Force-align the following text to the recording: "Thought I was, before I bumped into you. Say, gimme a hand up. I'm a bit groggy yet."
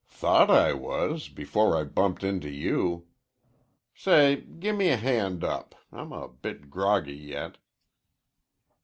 "Thought 0.09 0.49
I 0.49 0.73
was, 0.73 1.29
before 1.29 1.77
I 1.77 1.83
bumped 1.83 2.23
into 2.23 2.49
you. 2.49 3.05
Say, 3.93 4.37
gimme 4.37 4.87
a 4.89 4.97
hand 4.97 5.43
up. 5.43 5.75
I'm 5.91 6.11
a 6.11 6.27
bit 6.27 6.71
groggy 6.71 7.13
yet." 7.13 7.57